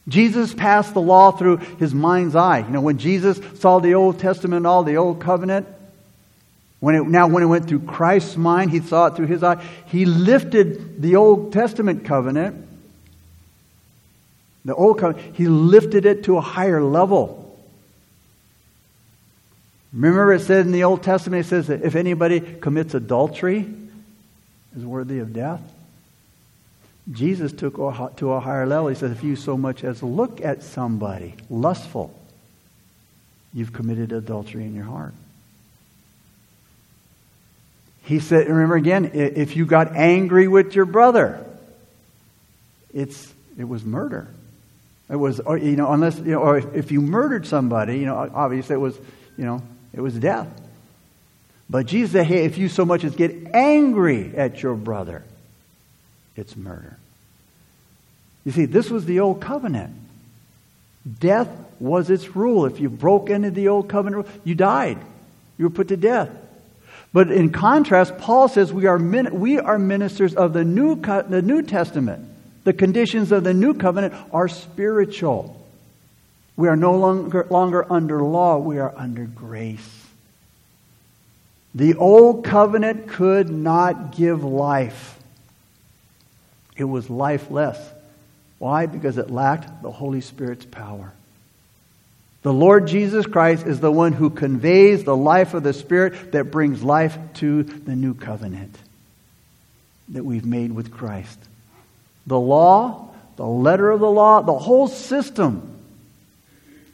[0.07, 2.59] Jesus passed the law through his mind's eye.
[2.59, 5.67] You know, when Jesus saw the Old Testament, all the Old Covenant,
[6.79, 9.63] when it, now, when it went through Christ's mind, he saw it through his eye.
[9.85, 12.67] He lifted the Old Testament covenant,
[14.65, 17.37] the Old Covenant, he lifted it to a higher level.
[19.93, 23.67] Remember, it said in the Old Testament, it says that if anybody commits adultery,
[24.75, 25.61] is worthy of death.
[27.11, 27.75] Jesus took
[28.17, 28.87] to a higher level.
[28.87, 32.17] He says, if you so much as look at somebody lustful,
[33.53, 35.13] you've committed adultery in your heart.
[38.03, 41.45] He said, remember again, if you got angry with your brother,
[42.93, 44.27] it's, it was murder.
[45.11, 48.31] It was, or, you know, unless, you know, or if you murdered somebody, you know,
[48.33, 48.97] obviously it was,
[49.37, 49.61] you know,
[49.93, 50.47] it was death.
[51.69, 55.23] But Jesus said, hey, if you so much as get angry at your brother,
[56.37, 56.97] it's murder.
[58.45, 59.93] You see, this was the old covenant.
[61.19, 62.65] Death was its rule.
[62.65, 64.97] If you broke into the old covenant, you died.
[65.57, 66.29] You were put to death.
[67.11, 71.63] But in contrast, Paul says we are, we are ministers of the New, the New
[71.63, 72.29] Testament.
[72.63, 75.57] The conditions of the New Covenant are spiritual.
[76.55, 80.05] We are no longer, longer under law, we are under grace.
[81.73, 85.17] The Old Covenant could not give life,
[86.75, 87.77] it was lifeless.
[88.59, 88.85] Why?
[88.85, 91.11] Because it lacked the Holy Spirit's power.
[92.43, 96.51] The Lord Jesus Christ is the one who conveys the life of the Spirit that
[96.51, 98.75] brings life to the new covenant
[100.09, 101.39] that we've made with Christ.
[102.27, 105.67] The law, the letter of the law, the whole system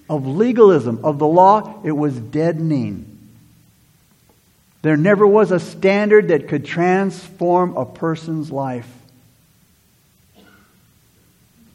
[0.09, 3.13] of legalism of the law, it was deadening.
[4.81, 8.89] There never was a standard that could transform a person's life.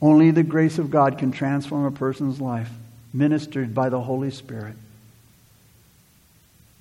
[0.00, 2.70] Only the grace of God can transform a person's life
[3.12, 4.74] ministered by the Holy Spirit.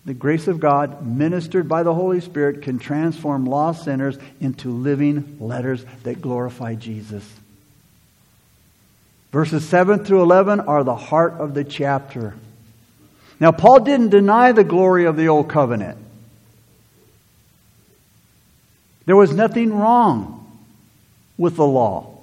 [0.05, 5.37] The grace of God, ministered by the Holy Spirit, can transform lost sinners into living
[5.39, 7.27] letters that glorify Jesus.
[9.31, 12.35] Verses 7 through 11 are the heart of the chapter.
[13.39, 15.97] Now, Paul didn't deny the glory of the Old Covenant.
[19.05, 20.37] There was nothing wrong
[21.37, 22.19] with the law.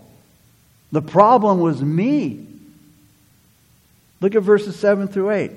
[0.93, 2.47] The problem was me.
[4.21, 5.51] Look at verses 7 through 8.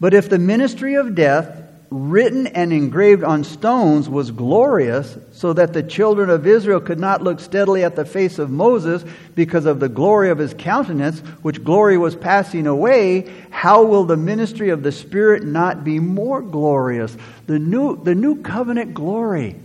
[0.00, 5.72] But if the ministry of death, written and engraved on stones, was glorious, so that
[5.72, 9.80] the children of Israel could not look steadily at the face of Moses because of
[9.80, 14.82] the glory of his countenance, which glory was passing away, how will the ministry of
[14.82, 17.16] the Spirit not be more glorious?
[17.46, 19.56] The new, the new covenant glory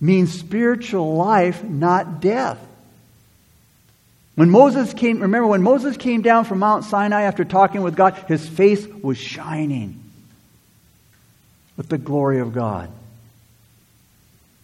[0.00, 2.58] means spiritual life, not death.
[4.40, 8.14] When Moses came, remember when Moses came down from Mount Sinai after talking with God,
[8.26, 10.02] his face was shining
[11.76, 12.90] with the glory of God.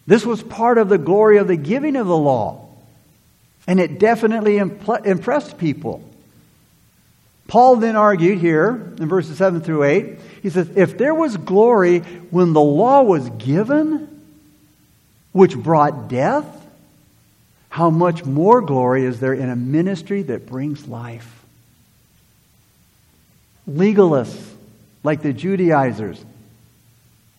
[0.07, 2.67] This was part of the glory of the giving of the law,
[3.67, 6.03] and it definitely impressed people.
[7.47, 11.99] Paul then argued here in verses 7 through 8, he says, If there was glory
[12.31, 14.23] when the law was given,
[15.33, 16.56] which brought death,
[17.77, 21.45] how much more glory is there in a ministry that brings life?
[23.69, 24.43] Legalists,
[25.03, 26.19] like the Judaizers,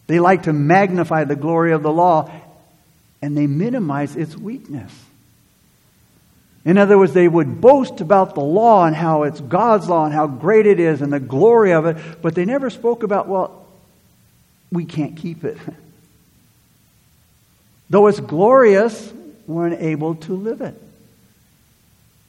[0.06, 2.30] they like to magnify the glory of the law
[3.20, 4.92] and they minimize its weakness.
[6.64, 10.14] In other words, they would boast about the law and how it's God's law and
[10.14, 13.66] how great it is and the glory of it, but they never spoke about, well,
[14.70, 15.58] we can't keep it.
[17.90, 19.12] Though it's glorious,
[19.48, 20.80] weren't able to live it.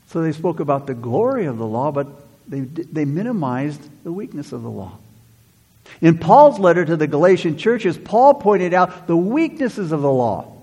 [0.08, 2.08] So they spoke about the glory of the law, but
[2.48, 4.98] they, they minimized the weakness of the law.
[6.02, 10.56] In Paul's letter to the Galatian churches, Paul pointed out the weaknesses of the law.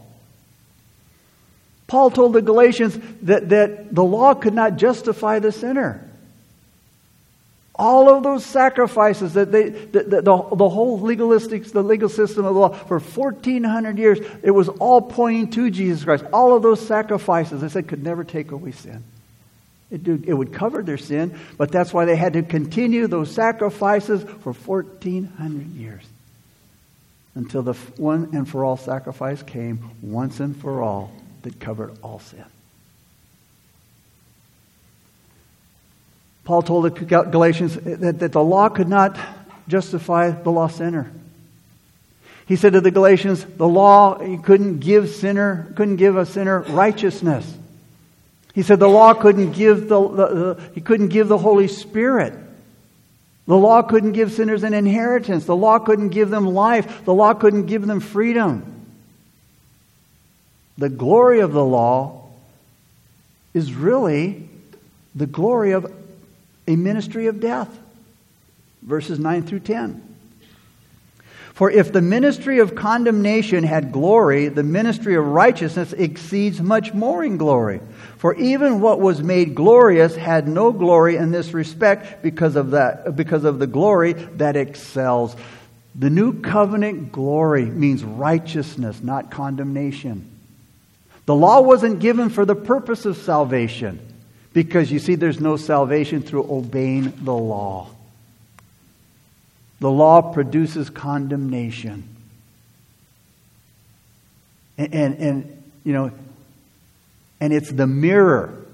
[1.87, 6.03] Paul told the Galatians that, that the law could not justify the sinner.
[7.79, 12.55] All of those sacrifices that they, the, the, the, whole legalistic, the legal system of
[12.55, 16.25] the law for 1400 years, it was all pointing to Jesus Christ.
[16.33, 19.05] All of those sacrifices, they said, could never take away sin.
[19.91, 23.31] It, did, it would cover their sin, but that's why they had to continue those
[23.31, 26.03] sacrifices for 1400 years.
[27.35, 31.13] Until the one and for all sacrifice came once and for all
[31.43, 32.45] that covered all sin.
[36.47, 36.91] Paul told the
[37.25, 39.19] Galatians that, that the law could not
[39.67, 41.11] justify the lost sinner.
[42.47, 47.53] He said to the Galatians, the law couldn't give sinner, couldn't give a sinner righteousness.
[48.55, 52.33] He said the law couldn't give the, the, the, he couldn't give the Holy Spirit.
[53.49, 55.47] The law couldn't give sinners an inheritance.
[55.47, 57.05] The law couldn't give them life.
[57.05, 58.87] The law couldn't give them freedom.
[60.79, 62.29] The glory of the law
[63.53, 64.49] is really
[65.17, 65.93] the glory of
[66.67, 67.69] a ministry of death.
[68.83, 70.03] Verses 9 through 10.
[71.57, 77.25] For if the ministry of condemnation had glory, the ministry of righteousness exceeds much more
[77.25, 77.81] in glory.
[78.19, 83.17] For even what was made glorious had no glory in this respect because of that,
[83.17, 85.35] because of the glory that excels.
[85.95, 90.31] The new covenant glory means righteousness, not condemnation.
[91.25, 93.99] The law wasn't given for the purpose of salvation.
[94.57, 97.91] Because you see, there's no salvation through obeying the law.
[99.81, 102.05] The law produces condemnation.
[104.79, 106.11] And, and, and, you know,
[107.39, 108.65] and it's the mirror,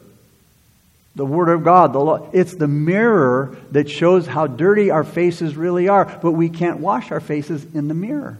[1.16, 5.56] the Word of God, the law, it's the mirror that shows how dirty our faces
[5.56, 8.38] really are, but we can't wash our faces in the mirror.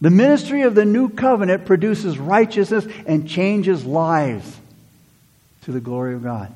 [0.00, 4.56] The ministry of the new covenant produces righteousness and changes lives
[5.66, 6.54] to the glory of God.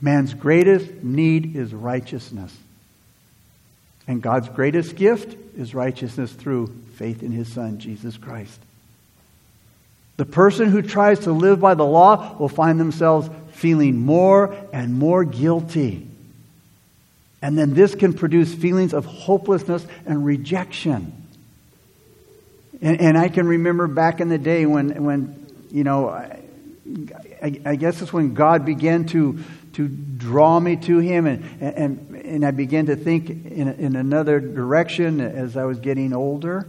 [0.00, 2.56] Man's greatest need is righteousness.
[4.06, 8.60] And God's greatest gift is righteousness through faith in His Son, Jesus Christ.
[10.16, 14.94] The person who tries to live by the law will find themselves feeling more and
[14.94, 16.06] more guilty.
[17.42, 21.12] And then this can produce feelings of hopelessness and rejection.
[22.80, 26.40] And, and I can remember back in the day when, when you know, I,
[27.44, 29.38] I, guess it's when God began to,
[29.74, 34.40] to draw me to Him, and, and, and I began to think in, in another
[34.40, 36.66] direction as I was getting older.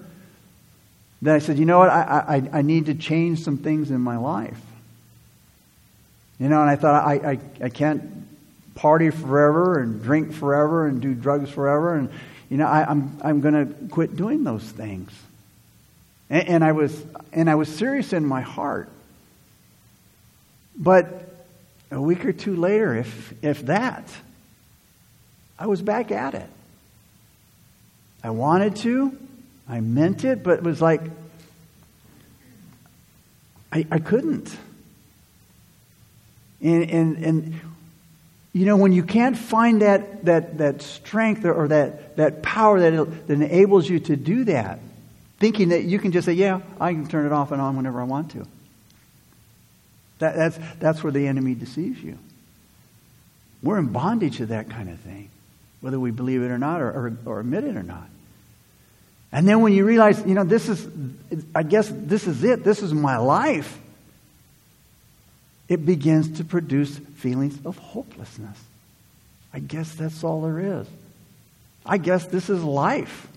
[1.21, 4.01] Then I said, you know what, I, I, I need to change some things in
[4.01, 4.59] my life.
[6.39, 8.03] You know, and I thought, I, I, I can't
[8.75, 11.95] party forever and drink forever and do drugs forever.
[11.95, 12.09] And,
[12.49, 15.11] you know, I, I'm, I'm going to quit doing those things.
[16.29, 18.89] And, and, I was, and I was serious in my heart.
[20.77, 21.07] But
[21.91, 24.09] a week or two later, if, if that,
[25.57, 26.49] I was back at it.
[28.23, 29.17] I wanted to,
[29.69, 31.01] I meant it, but it was like,
[33.71, 34.55] I, I couldn't.
[36.61, 37.59] And, and, and,
[38.53, 43.27] you know, when you can't find that, that, that strength or that, that power that,
[43.27, 44.79] that enables you to do that,
[45.39, 48.01] thinking that you can just say, yeah, I can turn it off and on whenever
[48.01, 48.47] I want to.
[50.19, 52.17] That, that's, that's where the enemy deceives you.
[53.61, 55.29] We're in bondage to that kind of thing,
[55.81, 58.07] whether we believe it or not or, or, or admit it or not.
[59.31, 60.87] And then when you realize, you know, this is,
[61.53, 63.77] I guess this is it, this is my life,
[65.67, 68.57] it begins to produce feelings of hopelessness.
[69.51, 70.87] I guess that's all there is.
[71.85, 73.27] I guess this is life.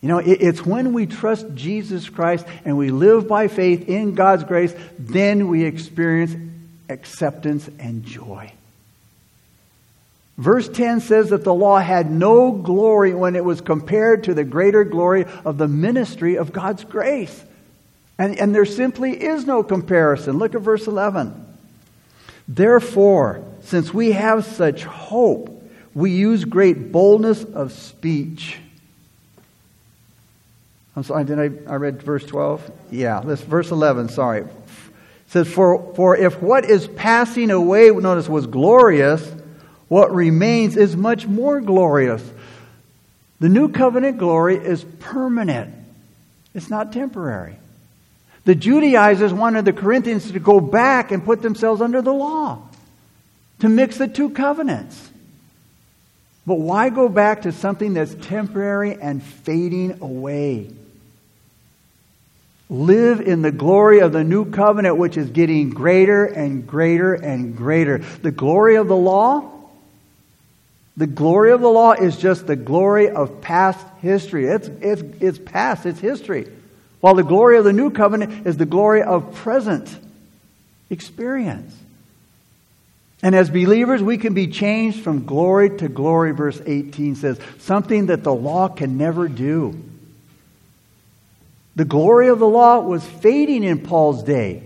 [0.00, 4.44] You know, it's when we trust Jesus Christ and we live by faith in God's
[4.44, 6.34] grace, then we experience
[6.88, 8.52] acceptance and joy.
[10.38, 14.42] Verse 10 says that the law had no glory when it was compared to the
[14.42, 17.44] greater glory of the ministry of God's grace.
[18.18, 20.38] And, and there simply is no comparison.
[20.38, 21.46] Look at verse 11.
[22.48, 28.56] Therefore, since we have such hope, we use great boldness of speech.
[31.00, 32.70] I'm sorry, did I, I read verse 12?
[32.90, 34.42] Yeah, this verse 11, sorry.
[34.42, 34.48] It
[35.28, 39.26] says, for, for if what is passing away, notice, was glorious,
[39.88, 42.22] what remains is much more glorious.
[43.38, 45.74] The new covenant glory is permanent.
[46.54, 47.56] It's not temporary.
[48.44, 52.60] The Judaizers wanted the Corinthians to go back and put themselves under the law,
[53.60, 55.08] to mix the two covenants.
[56.46, 60.72] But why go back to something that's temporary and fading away?
[62.70, 67.56] Live in the glory of the new covenant, which is getting greater and greater and
[67.56, 67.98] greater.
[67.98, 69.50] The glory of the law,
[70.96, 74.46] the glory of the law is just the glory of past history.
[74.46, 76.48] It's, it's, it's past, it's history.
[77.00, 79.92] While the glory of the new covenant is the glory of present
[80.90, 81.74] experience.
[83.20, 88.06] And as believers, we can be changed from glory to glory, verse 18 says, something
[88.06, 89.89] that the law can never do.
[91.76, 94.64] The glory of the law was fading in Paul's day.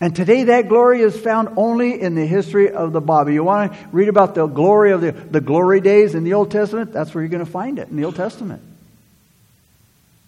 [0.00, 3.30] And today that glory is found only in the history of the Bible.
[3.30, 6.50] You want to read about the glory of the, the glory days in the Old
[6.50, 6.92] Testament?
[6.92, 8.62] That's where you're going to find it, in the Old Testament.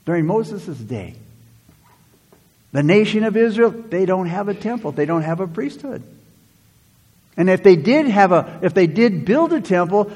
[0.06, 1.16] During Moses' day.
[2.72, 4.92] The nation of Israel, they don't have a temple.
[4.92, 6.02] They don't have a priesthood.
[7.36, 10.10] And if they did have a, if they did build a temple,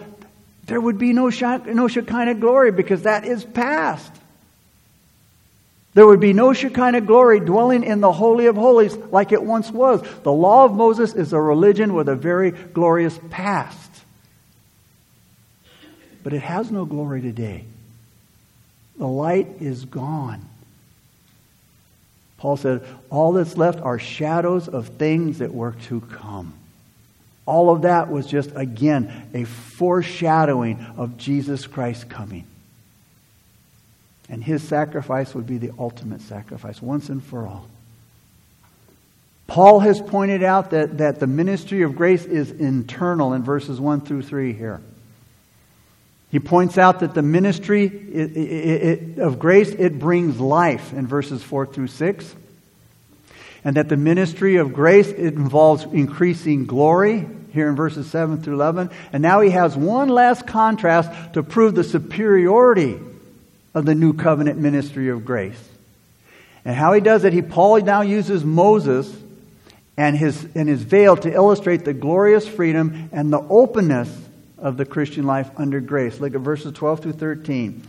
[0.64, 4.12] there would be no, no Shekinah glory because that is past.
[5.94, 9.70] There would be no Shekinah glory dwelling in the Holy of Holies like it once
[9.70, 10.02] was.
[10.22, 13.90] The law of Moses is a religion with a very glorious past.
[16.22, 17.64] But it has no glory today.
[18.96, 20.46] The light is gone.
[22.38, 26.54] Paul said, All that's left are shadows of things that were to come.
[27.44, 32.46] All of that was just, again, a foreshadowing of Jesus Christ coming.
[34.32, 37.68] And his sacrifice would be the ultimate sacrifice, once and for all.
[39.46, 44.00] Paul has pointed out that, that the ministry of grace is internal in verses 1
[44.00, 44.80] through 3 here.
[46.30, 47.84] He points out that the ministry
[49.18, 52.34] of grace, it brings life in verses 4 through 6.
[53.64, 58.54] And that the ministry of grace, it involves increasing glory here in verses 7 through
[58.54, 58.88] 11.
[59.12, 62.98] And now he has one last contrast to prove the superiority
[63.74, 65.68] of the new covenant ministry of grace.
[66.64, 69.12] And how he does it, he Paul now uses Moses
[69.96, 74.08] and his, and his veil to illustrate the glorious freedom and the openness
[74.58, 76.20] of the Christian life under grace.
[76.20, 77.82] Look at verses 12 through 13.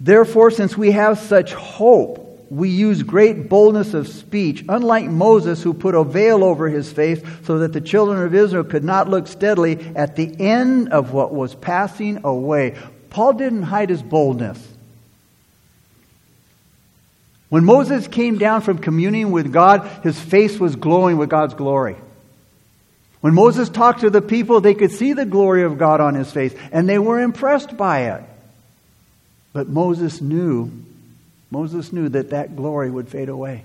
[0.00, 5.74] Therefore, since we have such hope, we use great boldness of speech, unlike Moses, who
[5.74, 9.26] put a veil over his face so that the children of Israel could not look
[9.26, 12.76] steadily at the end of what was passing away.
[13.10, 14.77] Paul didn't hide his boldness.
[17.48, 21.96] When Moses came down from communing with God, his face was glowing with God's glory.
[23.20, 26.30] When Moses talked to the people, they could see the glory of God on his
[26.30, 28.22] face, and they were impressed by it.
[29.52, 30.70] But Moses knew,
[31.50, 33.64] Moses knew that that glory would fade away.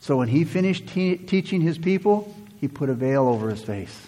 [0.00, 4.06] So when he finished te- teaching his people, he put a veil over his face.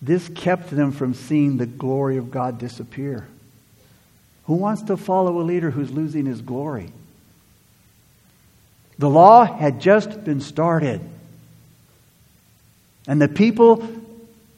[0.00, 3.26] This kept them from seeing the glory of God disappear.
[4.46, 6.92] Who wants to follow a leader who's losing his glory?
[8.98, 11.00] The law had just been started.
[13.08, 13.86] And the people,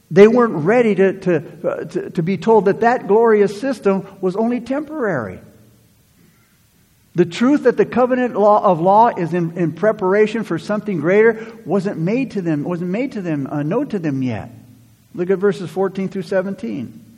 [0.09, 4.35] they weren't ready to, to, uh, to, to, be told that that glorious system was
[4.35, 5.39] only temporary.
[7.15, 11.51] The truth that the covenant law of law is in, in preparation for something greater
[11.65, 14.51] wasn't made to them, wasn't made to them, uh, known to them yet.
[15.15, 17.08] Look at verses 14 through 17.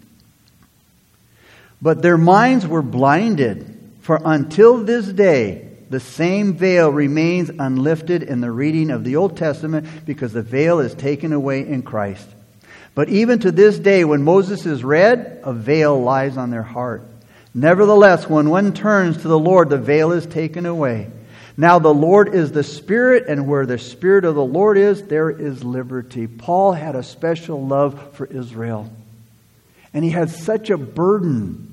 [1.81, 8.39] But their minds were blinded, for until this day, the same veil remains unlifted in
[8.39, 12.27] the reading of the Old Testament because the veil is taken away in Christ.
[12.93, 17.03] But even to this day, when Moses is read, a veil lies on their heart.
[17.53, 21.09] Nevertheless, when one turns to the Lord, the veil is taken away.
[21.57, 25.29] Now the Lord is the Spirit, and where the Spirit of the Lord is, there
[25.29, 26.27] is liberty.
[26.27, 28.89] Paul had a special love for Israel.
[29.93, 31.70] And he had such a burden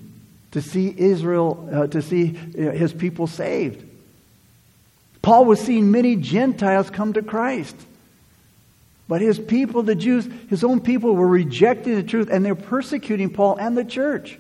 [0.53, 3.85] to see Israel, uh, to see his people saved.
[5.21, 7.77] Paul was seeing many Gentiles come to Christ.
[9.09, 13.31] But his people, the Jews, his own people, were rejecting the truth and they're persecuting
[13.31, 14.39] Paul and the church.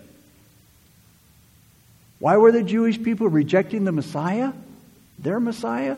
[2.18, 4.52] Why were the Jewish people rejecting the Messiah,
[5.18, 5.96] their Messiah?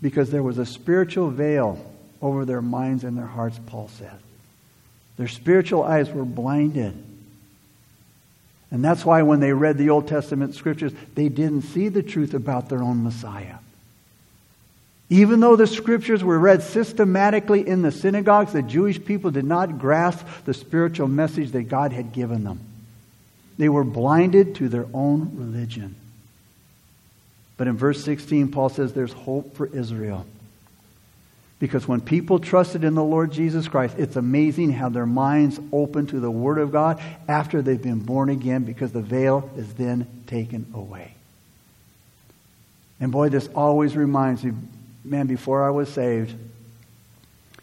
[0.00, 1.84] Because there was a spiritual veil
[2.22, 4.18] over their minds and their hearts, Paul said.
[5.16, 6.94] Their spiritual eyes were blinded.
[8.70, 12.34] And that's why when they read the Old Testament scriptures, they didn't see the truth
[12.34, 13.56] about their own Messiah.
[15.08, 19.78] Even though the scriptures were read systematically in the synagogues, the Jewish people did not
[19.78, 22.60] grasp the spiritual message that God had given them.
[23.56, 25.94] They were blinded to their own religion.
[27.56, 30.26] But in verse 16, Paul says there's hope for Israel.
[31.58, 36.06] Because when people trusted in the Lord Jesus Christ, it's amazing how their minds open
[36.08, 40.06] to the Word of God after they've been born again because the veil is then
[40.26, 41.14] taken away.
[43.00, 44.52] And boy, this always reminds me,
[45.04, 46.34] man, before I was saved,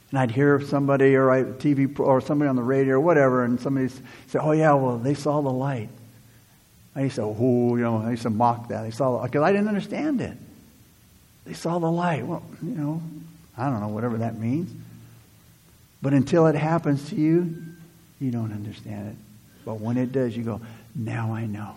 [0.10, 3.60] and I'd hear somebody or a TV or somebody on the radio or whatever, and
[3.60, 3.90] somebody
[4.28, 5.90] say, "Oh yeah, well they saw the light."
[6.96, 8.84] I used to, oh, you know, I used to mock that.
[8.84, 10.38] They saw because I didn't understand it.
[11.46, 12.28] They saw the light.
[12.28, 13.02] Well, you know,
[13.58, 14.72] I don't know, whatever that means.
[16.02, 17.56] But until it happens to you,
[18.20, 19.16] you don't understand it.
[19.66, 20.62] But when it does, you go,
[20.96, 21.76] now I know.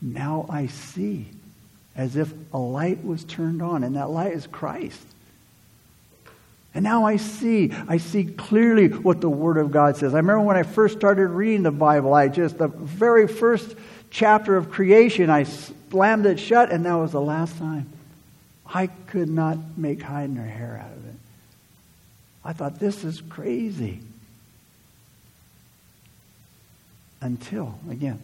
[0.00, 1.26] Now I see.
[1.94, 5.00] As if a light was turned on, and that light is Christ.
[6.74, 10.14] And now I see, I see clearly what the Word of God says.
[10.14, 13.76] I remember when I first started reading the Bible, I just, the very first
[14.10, 17.91] chapter of creation, I slammed it shut, and that was the last time.
[18.72, 21.14] I could not make hide nor hair out of it.
[22.44, 24.00] I thought, this is crazy.
[27.20, 28.20] Until, again,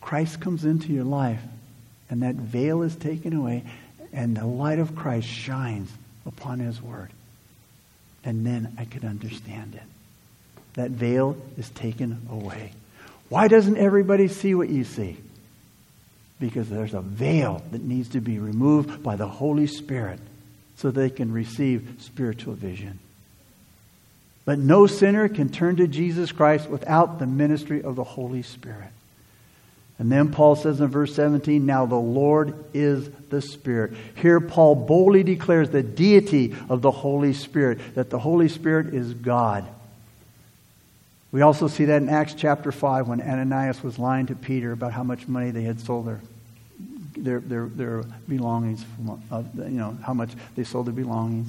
[0.00, 1.40] Christ comes into your life
[2.10, 3.64] and that veil is taken away
[4.12, 5.90] and the light of Christ shines
[6.26, 7.10] upon his word.
[8.24, 9.82] And then I could understand it.
[10.74, 12.72] That veil is taken away.
[13.28, 15.16] Why doesn't everybody see what you see?
[16.42, 20.18] Because there's a veil that needs to be removed by the Holy Spirit
[20.74, 22.98] so they can receive spiritual vision.
[24.44, 28.90] But no sinner can turn to Jesus Christ without the ministry of the Holy Spirit.
[30.00, 33.92] And then Paul says in verse 17, Now the Lord is the Spirit.
[34.16, 39.14] Here, Paul boldly declares the deity of the Holy Spirit, that the Holy Spirit is
[39.14, 39.64] God.
[41.30, 44.92] We also see that in Acts chapter 5 when Ananias was lying to Peter about
[44.92, 46.20] how much money they had sold their
[47.14, 51.48] their, their, their belongings, from, uh, you know, how much they sold their belongings.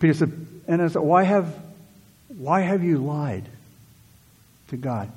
[0.00, 0.32] Peter said,
[0.68, 1.54] and I said, why have,
[2.28, 3.44] why have you lied
[4.68, 5.10] to God?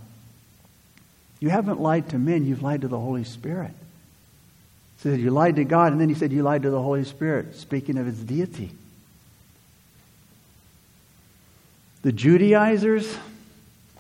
[1.40, 3.72] You haven't lied to men, you've lied to the Holy Spirit.
[4.98, 7.06] He said, You lied to God, and then he said, You lied to the Holy
[7.06, 8.72] Spirit, speaking of his deity.
[12.02, 13.18] The Judaizers,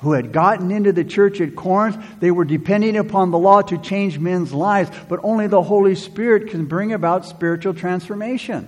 [0.02, 3.78] who had gotten into the church at Corinth, they were depending upon the law to
[3.78, 8.68] change men's lives, but only the Holy Spirit can bring about spiritual transformation.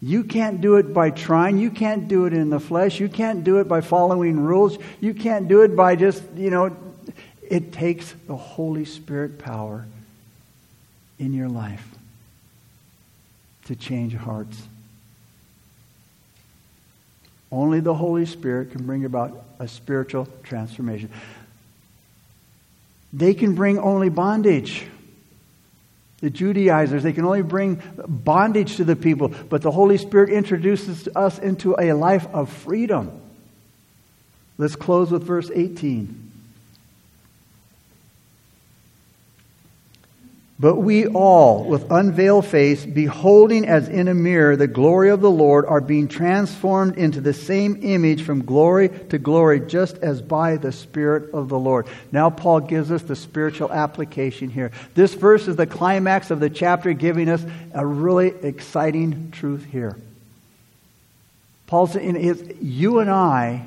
[0.00, 1.58] You can't do it by trying.
[1.58, 3.00] You can't do it in the flesh.
[3.00, 4.78] You can't do it by following rules.
[5.00, 6.76] You can't do it by just, you know,
[7.42, 9.86] it takes the Holy Spirit power
[11.18, 11.86] in your life
[13.64, 14.62] to change hearts.
[17.56, 21.10] Only the Holy Spirit can bring about a spiritual transformation.
[23.14, 24.84] They can bring only bondage.
[26.20, 31.08] The Judaizers, they can only bring bondage to the people, but the Holy Spirit introduces
[31.16, 33.10] us into a life of freedom.
[34.58, 36.25] Let's close with verse 18.
[40.58, 45.30] But we all, with unveiled face, beholding as in a mirror the glory of the
[45.30, 50.56] Lord, are being transformed into the same image from glory to glory, just as by
[50.56, 51.86] the Spirit of the Lord.
[52.10, 54.70] Now, Paul gives us the spiritual application here.
[54.94, 57.44] This verse is the climax of the chapter, giving us
[57.74, 59.98] a really exciting truth here.
[61.66, 63.66] Paul says, You and I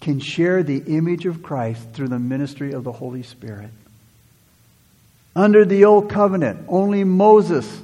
[0.00, 3.70] can share the image of Christ through the ministry of the Holy Spirit.
[5.34, 7.82] Under the old covenant, only Moses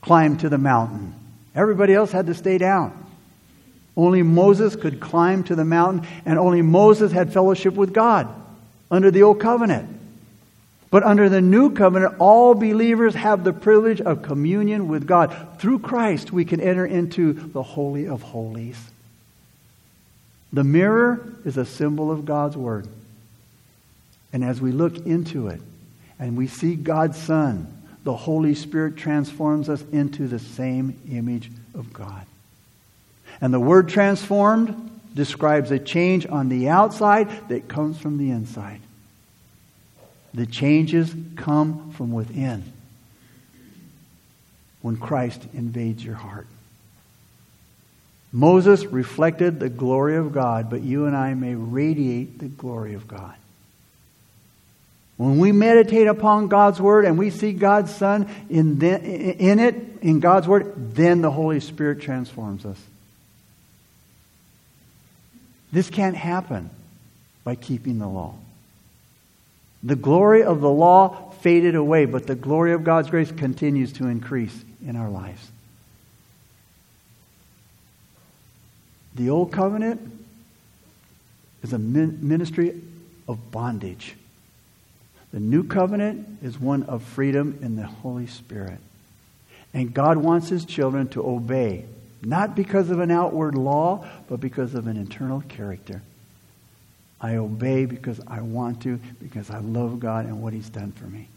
[0.00, 1.14] climbed to the mountain.
[1.54, 2.98] Everybody else had to stay down.
[3.96, 8.28] Only Moses could climb to the mountain, and only Moses had fellowship with God
[8.90, 10.00] under the old covenant.
[10.90, 15.58] But under the new covenant, all believers have the privilege of communion with God.
[15.58, 18.78] Through Christ, we can enter into the Holy of Holies.
[20.52, 22.88] The mirror is a symbol of God's Word.
[24.34, 25.60] And as we look into it,
[26.22, 27.66] and we see God's Son,
[28.04, 32.24] the Holy Spirit transforms us into the same image of God.
[33.40, 38.80] And the word transformed describes a change on the outside that comes from the inside.
[40.32, 42.62] The changes come from within
[44.80, 46.46] when Christ invades your heart.
[48.32, 53.08] Moses reflected the glory of God, but you and I may radiate the glory of
[53.08, 53.34] God.
[55.22, 59.76] When we meditate upon God's Word and we see God's Son in, the, in it,
[60.02, 62.76] in God's Word, then the Holy Spirit transforms us.
[65.70, 66.70] This can't happen
[67.44, 68.34] by keeping the law.
[69.84, 74.08] The glory of the law faded away, but the glory of God's grace continues to
[74.08, 75.52] increase in our lives.
[79.14, 80.00] The old covenant
[81.62, 82.80] is a ministry
[83.28, 84.16] of bondage.
[85.32, 88.78] The new covenant is one of freedom in the Holy Spirit.
[89.72, 91.86] And God wants his children to obey,
[92.22, 96.02] not because of an outward law, but because of an internal character.
[97.20, 101.04] I obey because I want to, because I love God and what he's done for
[101.04, 101.28] me.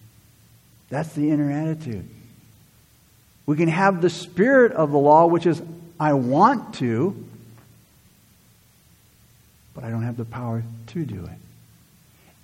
[0.89, 2.09] That's the inner attitude.
[3.45, 5.61] We can have the spirit of the law, which is,
[5.99, 7.25] I want to,
[9.73, 11.44] but I don't have the power to do it.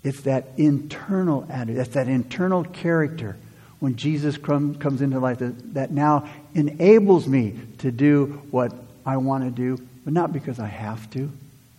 [0.03, 3.37] It's that internal attitude, that's that internal character
[3.79, 8.71] when Jesus comes into life that, that now enables me to do what
[9.05, 11.31] I want to do, but not because I have to,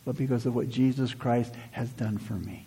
[0.04, 2.66] but because of what Jesus Christ has done for me.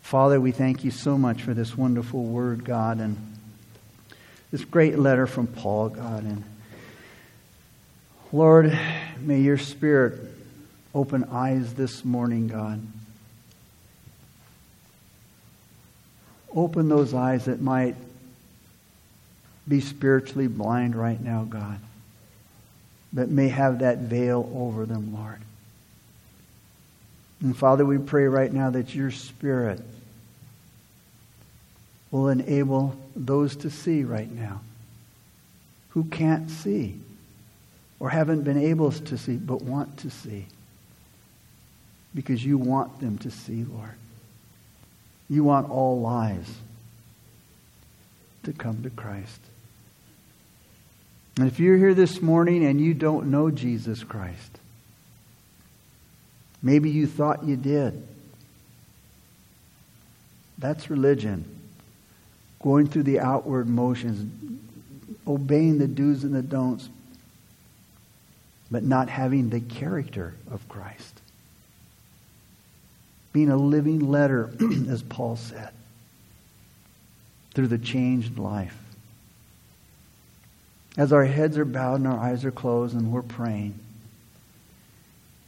[0.00, 3.16] Father, we thank you so much for this wonderful word, God, and
[4.50, 6.24] this great letter from Paul, God.
[6.24, 6.42] And
[8.32, 8.76] Lord,
[9.20, 10.20] may your spirit
[10.94, 12.80] open eyes this morning, God.
[16.54, 17.94] Open those eyes that might
[19.68, 21.78] be spiritually blind right now, God,
[23.12, 25.40] but may have that veil over them, Lord.
[27.40, 29.80] And Father, we pray right now that your Spirit
[32.10, 34.60] will enable those to see right now
[35.90, 36.98] who can't see
[37.98, 40.46] or haven't been able to see but want to see
[42.14, 43.94] because you want them to see, Lord.
[45.30, 46.52] You want all lives
[48.42, 49.40] to come to Christ.
[51.36, 54.58] And if you're here this morning and you don't know Jesus Christ,
[56.60, 58.06] maybe you thought you did.
[60.58, 61.44] That's religion.
[62.60, 64.30] Going through the outward motions,
[65.26, 66.88] obeying the do's and the don'ts,
[68.68, 71.19] but not having the character of Christ
[73.32, 74.50] being a living letter,
[74.88, 75.70] as Paul said,
[77.54, 78.76] through the changed life.
[80.96, 83.78] As our heads are bowed and our eyes are closed and we're praying,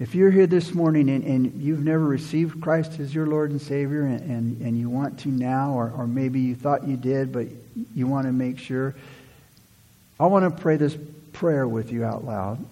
[0.02, 3.62] if you're here this morning and, and you've never received Christ as your Lord and
[3.62, 7.30] Savior and, and, and you want to now, or, or maybe you thought you did,
[7.32, 7.46] but
[7.94, 8.96] you want to make sure,
[10.18, 10.96] I want to pray this
[11.32, 12.64] prayer with you out loud.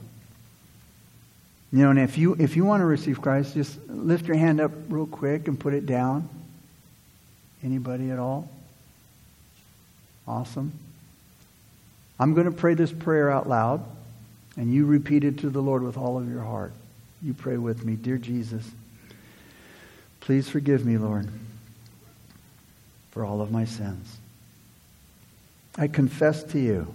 [1.72, 4.60] You know, and if you if you want to receive Christ, just lift your hand
[4.60, 6.28] up real quick and put it down.
[7.62, 8.48] Anybody at all?
[10.26, 10.72] Awesome.
[12.18, 13.84] I'm going to pray this prayer out loud,
[14.56, 16.72] and you repeat it to the Lord with all of your heart.
[17.22, 17.96] You pray with me.
[17.96, 18.68] Dear Jesus,
[20.20, 21.28] please forgive me, Lord,
[23.12, 24.16] for all of my sins.
[25.78, 26.92] I confess to you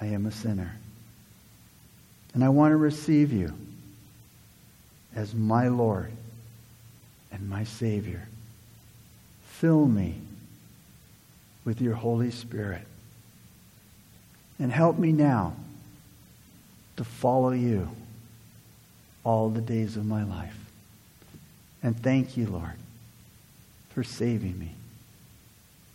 [0.00, 0.76] I am a sinner.
[2.34, 3.52] And I want to receive you
[5.14, 6.12] as my Lord
[7.30, 8.26] and my Savior.
[9.46, 10.16] Fill me
[11.64, 12.86] with your Holy Spirit.
[14.58, 15.54] And help me now
[16.96, 17.88] to follow you
[19.24, 20.56] all the days of my life.
[21.82, 22.76] And thank you, Lord,
[23.90, 24.72] for saving me.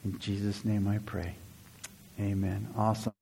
[0.03, 1.35] In Jesus' name I pray.
[2.19, 2.67] Amen.
[2.77, 3.13] Awesome.